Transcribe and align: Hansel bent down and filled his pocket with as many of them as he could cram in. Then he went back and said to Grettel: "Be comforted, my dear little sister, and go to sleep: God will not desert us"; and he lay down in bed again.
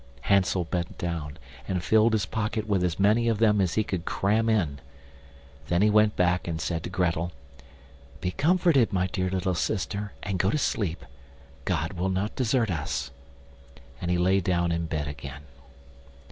Hansel 0.21 0.63
bent 0.63 0.97
down 0.97 1.37
and 1.67 1.83
filled 1.83 2.13
his 2.13 2.25
pocket 2.25 2.65
with 2.65 2.83
as 2.83 2.99
many 2.99 3.27
of 3.27 3.37
them 3.37 3.61
as 3.61 3.75
he 3.75 3.83
could 3.83 4.03
cram 4.03 4.49
in. 4.49 4.79
Then 5.67 5.83
he 5.83 5.91
went 5.91 6.15
back 6.15 6.47
and 6.47 6.59
said 6.59 6.81
to 6.81 6.89
Grettel: 6.89 7.31
"Be 8.19 8.31
comforted, 8.31 8.91
my 8.91 9.05
dear 9.05 9.29
little 9.29 9.53
sister, 9.53 10.13
and 10.23 10.39
go 10.39 10.49
to 10.49 10.57
sleep: 10.57 11.05
God 11.65 11.93
will 11.93 12.09
not 12.09 12.35
desert 12.35 12.71
us"; 12.71 13.11
and 14.01 14.09
he 14.09 14.17
lay 14.17 14.39
down 14.39 14.71
in 14.71 14.87
bed 14.87 15.07
again. 15.07 15.43